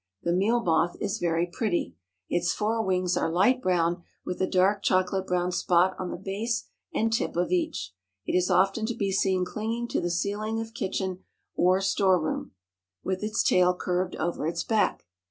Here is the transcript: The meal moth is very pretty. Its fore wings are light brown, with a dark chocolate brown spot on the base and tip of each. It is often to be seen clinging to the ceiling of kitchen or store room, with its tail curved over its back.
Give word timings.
The 0.23 0.33
meal 0.33 0.63
moth 0.63 0.97
is 0.99 1.19
very 1.19 1.45
pretty. 1.45 1.95
Its 2.27 2.53
fore 2.53 2.81
wings 2.83 3.15
are 3.15 3.29
light 3.31 3.61
brown, 3.61 4.01
with 4.25 4.41
a 4.41 4.47
dark 4.49 4.81
chocolate 4.81 5.27
brown 5.27 5.51
spot 5.51 5.95
on 5.99 6.09
the 6.09 6.17
base 6.17 6.65
and 6.91 7.13
tip 7.13 7.35
of 7.35 7.51
each. 7.51 7.93
It 8.25 8.35
is 8.35 8.49
often 8.49 8.87
to 8.87 8.95
be 8.95 9.11
seen 9.11 9.45
clinging 9.45 9.87
to 9.89 10.01
the 10.01 10.09
ceiling 10.09 10.59
of 10.59 10.73
kitchen 10.73 11.23
or 11.53 11.81
store 11.81 12.19
room, 12.19 12.53
with 13.03 13.21
its 13.21 13.43
tail 13.43 13.75
curved 13.75 14.15
over 14.15 14.47
its 14.47 14.63
back. 14.63 15.05